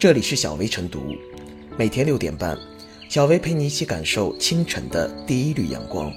[0.00, 1.14] 这里是小薇晨读，
[1.76, 2.56] 每天六点半，
[3.10, 6.10] 小薇陪你一起感受清晨的第一缕阳光。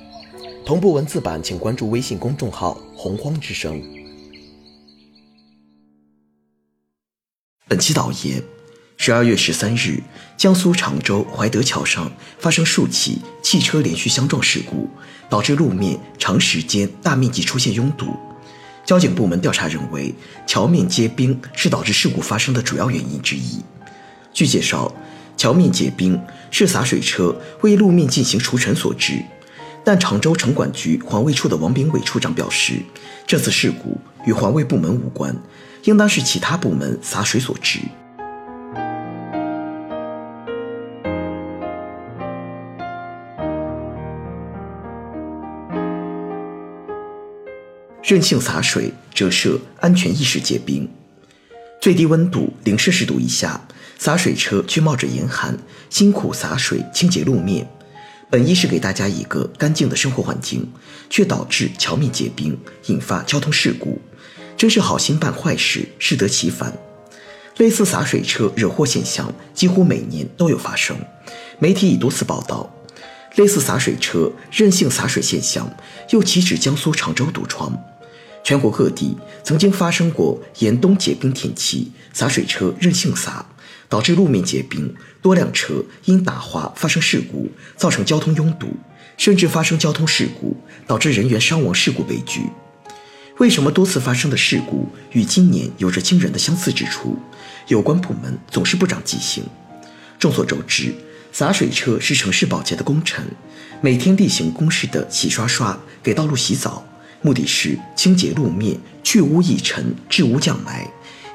[0.66, 3.84] 同步文字版，请关注微信公众号“洪荒之声”。
[7.68, 8.42] 本期导言：
[8.96, 10.02] 十二月十三日，
[10.38, 12.10] 江苏常州怀德桥上
[12.40, 14.88] 发生数起汽车连续相撞事故，
[15.30, 18.16] 导致路面长时间大面积出现拥堵。
[18.86, 20.16] 交警部门调查认为，
[20.48, 23.62] 桥面结冰是导致事故发生的主要原因之一。
[24.34, 24.92] 据介绍，
[25.38, 26.20] 桥面结冰
[26.50, 29.24] 是洒水车为路面进行除尘所致，
[29.84, 32.82] 但常州城管局环卫处的王炳伟处长表示，
[33.28, 35.36] 这次事故与环卫部门无关，
[35.84, 37.80] 应当是其他部门洒水所致。
[48.04, 50.88] 任性洒水折射安全意识结冰，
[51.84, 53.60] 最低温度零摄氏度以下，
[54.00, 55.58] 洒水车却冒着严寒
[55.90, 57.70] 辛苦洒水清洁路面，
[58.30, 60.66] 本意是给大家一个干净的生活环境，
[61.10, 64.02] 却导致桥面结冰，引发交通事故，
[64.56, 66.72] 真是好心办坏事，适得其反。
[67.58, 70.96] 类似洒水车惹祸现象几乎每年都有发生，
[71.60, 72.74] 媒体已多次报道。
[73.36, 75.70] 类似洒水车任性洒水现象
[76.12, 77.78] 又岂止江苏常州独创？
[78.44, 83.46] 全国各地曾经发生过严冬结冰天气，洒水车任性洒，
[83.88, 88.68] 导致路面结冰，多辆车因打滑发生事故，造成交通拥堵，
[89.18, 92.42] 甚至发生交通事故，导致人员伤亡事故悲剧。
[93.40, 97.18] 为什么多次发生的事故与今年有着惊人的相似之处？
[97.68, 99.44] 有关部门总是不长记性。
[100.20, 100.94] 众所周知，
[101.32, 103.26] 洒水车是城市保洁的功臣，
[103.82, 106.86] 每天例行公事的洗刷刷，给道路洗澡。
[107.24, 110.86] 目的是清洁路面、去污抑尘、治污降霾，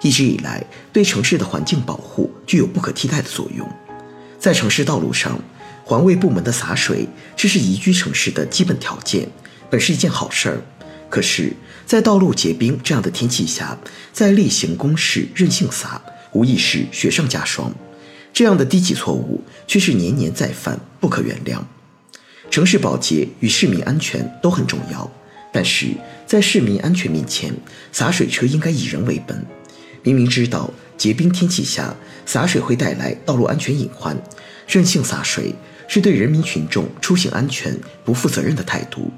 [0.02, 3.68] 一直以来对城市的环境保护具有不可替代的作用。
[4.38, 5.40] 在城市道路上，
[5.82, 9.28] 环卫部门的洒水，这是宜居城市的基本条件，
[9.68, 10.62] 本是一件好事儿。
[11.10, 11.54] 可是，
[11.86, 13.78] 在道路结冰这样的天气下，
[14.12, 16.00] 在例行公事任性洒，
[16.32, 17.74] 无疑是雪上加霜。
[18.30, 21.60] 这样的低级错误却是年年再犯，不可原谅。
[22.50, 25.10] 城市保洁与市民安全都很重要。
[25.52, 25.88] 但是
[26.26, 27.54] 在市民安全面前，
[27.92, 29.44] 洒水车应该以人为本。
[30.02, 31.94] 明明知道结冰天气下
[32.24, 34.16] 洒水会带来道路安全隐患，
[34.66, 35.54] 任性洒水
[35.88, 39.10] 是对人民群众出行安全不负责任的态度。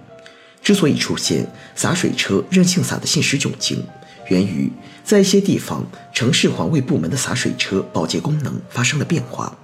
[0.63, 3.85] 之所以出现洒水车任性洒的现实窘境，
[4.29, 4.71] 源于
[5.03, 9.57] 在一些地方城市环卫部门的洒水车保洁功能发生了变化。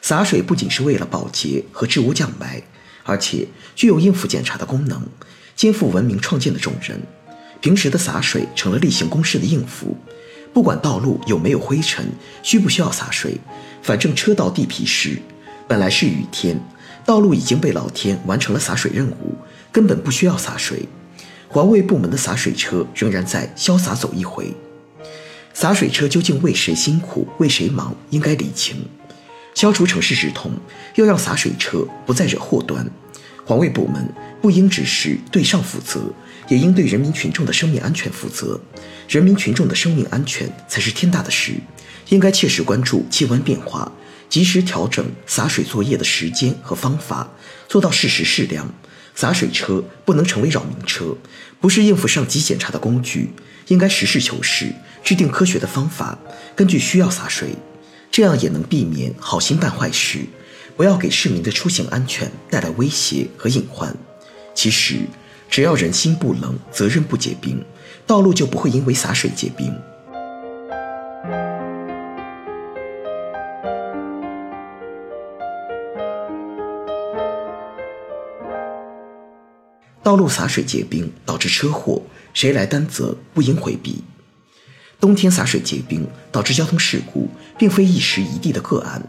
[0.00, 2.62] 洒水不仅是为了保洁和治污降霾，
[3.04, 5.02] 而且具有应付检查的功能。
[5.56, 7.00] 肩负文明创建的重任，
[7.60, 9.96] 平时的洒水成了例行公事的应付。
[10.52, 12.06] 不管道路有没有灰尘，
[12.42, 13.36] 需不需要洒水，
[13.82, 15.20] 反正车道地皮湿，
[15.66, 16.60] 本来是雨天，
[17.04, 19.34] 道路已经被老天完成了洒水任务，
[19.72, 20.88] 根本不需要洒水。
[21.48, 24.54] 环卫部门的洒水车仍然在潇洒走一回。
[25.52, 28.76] 洒水车究竟为谁辛苦为谁忙，应该理清。
[29.54, 30.50] 消除城市直通，
[30.96, 32.84] 要让洒水车不再惹祸端。
[33.44, 34.08] 环卫部门
[34.40, 36.00] 不应只是对上负责，
[36.48, 38.60] 也应对人民群众的生命安全负责。
[39.08, 41.52] 人民群众的生命安全才是天大的事，
[42.08, 43.92] 应该切实关注气温变化，
[44.30, 47.30] 及时调整洒水作业的时间和方法，
[47.68, 48.72] 做到适时适量。
[49.14, 51.16] 洒水车不能成为扰民车，
[51.60, 53.30] 不是应付上级检查的工具，
[53.68, 54.72] 应该实事求是，
[55.04, 56.18] 制定科学的方法，
[56.56, 57.50] 根据需要洒水，
[58.10, 60.18] 这样也能避免好心办坏事。
[60.76, 63.94] 不要给市民的出行安全带来威胁和隐患。
[64.54, 64.96] 其实，
[65.48, 67.64] 只要人心不冷，责任不结冰，
[68.06, 69.72] 道路就不会因为洒水结冰。
[80.02, 82.02] 道路洒水结冰导致车祸，
[82.34, 83.16] 谁来担责？
[83.32, 84.04] 不应回避。
[85.00, 87.28] 冬天洒水结冰导致交通事故，
[87.58, 89.02] 并非一时一地的个案。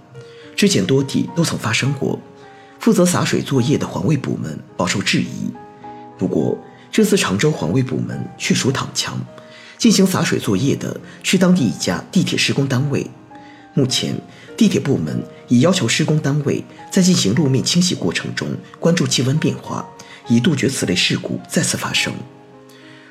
[0.55, 2.19] 之前多地都曾发生过，
[2.79, 5.51] 负责洒水作业的环卫部门饱受质疑。
[6.17, 6.57] 不过，
[6.91, 9.19] 这次常州环卫部门却属躺枪，
[9.77, 13.05] 进行洒水作业的是当地一家地铁施工单位。
[13.73, 14.15] 目前，
[14.55, 18.47] 地铁部门已要求施工单位在进行路面清洗过程中
[18.79, 19.85] 关注气温变化，
[20.29, 22.13] 以杜绝此类事故再次发生。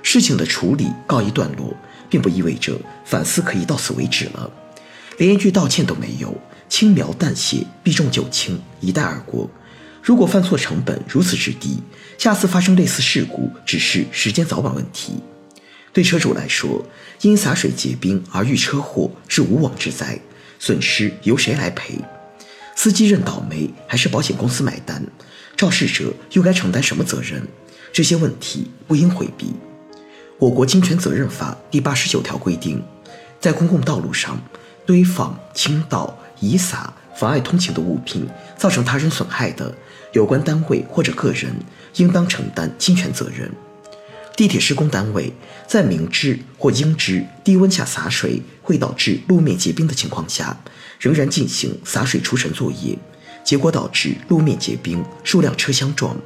[0.02, 1.76] 事情的处理告一段落，
[2.08, 2.74] 并不意味着
[3.04, 4.50] 反思可以到此为止了，
[5.18, 6.34] 连一句道歉都没有。
[6.76, 9.48] 轻描淡写，避重就轻，一带而过。
[10.02, 11.78] 如果犯错成本如此之低，
[12.18, 15.12] 下次发生类似事故只是时间早晚问题。
[15.92, 16.84] 对车主来说，
[17.20, 20.18] 因洒水结冰而遇车祸是无妄之灾，
[20.58, 21.94] 损失由谁来赔？
[22.74, 25.00] 司机认倒霉还是保险公司买单？
[25.56, 27.46] 肇事者又该承担什么责任？
[27.92, 29.52] 这些问题不应回避。
[30.40, 32.82] 我国侵权责任法第八十九条规定，
[33.40, 34.42] 在公共道路上
[34.84, 39.74] 堆放、倾倒、遗撒妨碍通行的物品，造成他人损害的，
[40.12, 41.54] 有关单位或者个人
[41.96, 43.50] 应当承担侵权责任。
[44.36, 45.32] 地铁施工单位
[45.66, 50.58] 在明知或应知低温下洒水会导致路面结冰的情况下，
[50.98, 52.98] 仍然进行洒水除尘作业，
[53.44, 56.16] 结果导致路面结冰，数辆车相撞，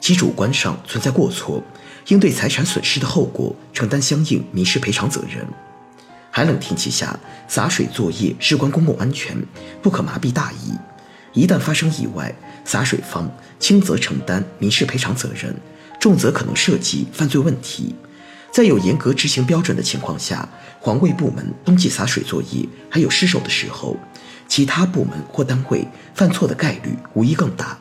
[0.00, 1.62] 其主观上存在过错，
[2.08, 5.46] 应对财产损失的后果承担相应民事赔偿责任。
[6.36, 7.16] 寒冷天气下
[7.46, 9.40] 洒水作业事关公共安全，
[9.80, 10.72] 不可麻痹大意。
[11.32, 12.34] 一旦发生意外，
[12.64, 15.54] 洒水方轻则承担民事赔偿责任。
[16.00, 17.94] 重则可能涉及犯罪问题，
[18.52, 20.48] 在有严格执行标准的情况下，
[20.80, 23.96] 环卫部门冬季洒水作业还有失手的时候，
[24.48, 25.86] 其他部门或单位
[26.16, 27.78] 犯错的概率无疑更大。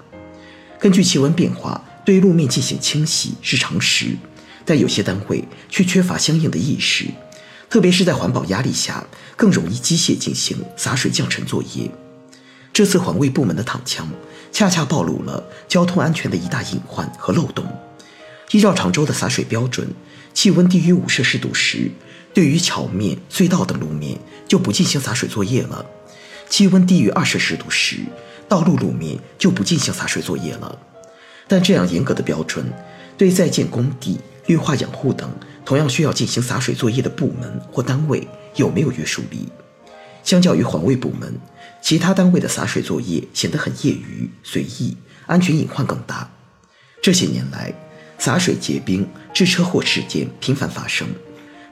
[0.79, 4.15] 根据气温变化对路面进行清洗是常识，
[4.63, 7.07] 但有些单位却缺乏相应的意识，
[7.73, 9.03] 特别是在环保压力下，
[9.35, 11.89] 更容易机械进行洒水降尘作业。
[12.71, 14.07] 这次环卫部门的躺枪，
[14.51, 17.65] 恰恰暴露了交通安全的一大隐患和漏洞。
[18.51, 19.91] 依照常州的洒水标准，
[20.35, 21.89] 气温低于五摄氏度时，
[22.31, 25.83] 对于桥面、隧道等路面就不进行洒水作业了；
[26.47, 28.01] 气温低于二摄氏度时，
[28.47, 30.77] 道路路面就不进行洒水作业了。
[31.47, 32.71] 但这样严格的标准，
[33.17, 35.27] 对在建工地、绿化养护等
[35.65, 39.47] 同样需要进行洒水作业的部门或单位有没有约束力？
[40.23, 41.33] 相较于环卫部门，
[41.81, 44.95] 其他单位的洒水作业显得很业余、随意，
[45.25, 46.29] 安全隐患更大。
[47.01, 47.73] 这些年来，
[48.17, 51.07] 洒水结冰致车祸事件频繁发生，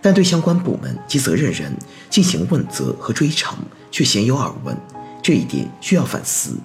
[0.01, 1.73] 但对相关部门及责任人
[2.09, 3.57] 进行问责和追偿
[3.89, 4.75] 却鲜有耳闻，
[5.23, 6.57] 这一点需要反思。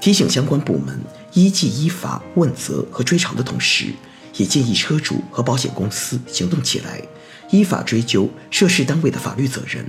[0.00, 1.00] 提醒相关部门
[1.32, 3.86] 依纪依法问责和追偿的同时，
[4.38, 7.02] 也建议车主和保险公司行动起来，
[7.50, 9.84] 依法追究涉事单位的法律责任。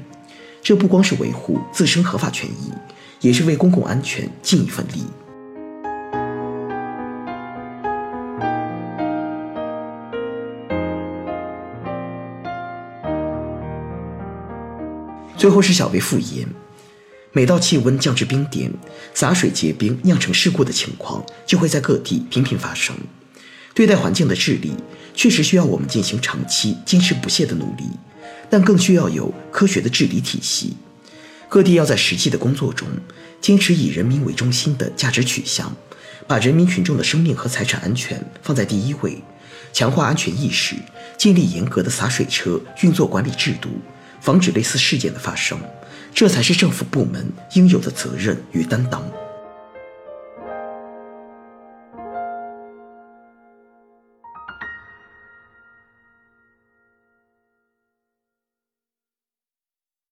[0.61, 2.73] 这不光是维护自身合法权益，
[3.21, 5.05] 也是为公共安全尽一份力。
[15.37, 16.45] 最后是小薇复言，
[17.31, 18.69] 每到气温降至冰点，
[19.13, 22.93] 洒水结冰酿成事故的情况就会在各地频频发生。
[23.79, 24.73] 对待环境的治理，
[25.15, 27.85] 确实需要我们进行长期坚持不懈的努力，
[28.49, 30.75] 但更需要有科学的治理体系。
[31.47, 32.85] 各地要在实际的工作中，
[33.39, 35.73] 坚持以人民为中心的价值取向，
[36.27, 39.23] 把人民群众的生命和财产安全放在第一位，
[39.71, 40.75] 强化安全意识，
[41.17, 43.69] 建立严格的洒水车运作管理制度。
[44.19, 45.57] 防止类似事件的发生，
[46.13, 49.01] 这才是政府部门应有的责任与担当。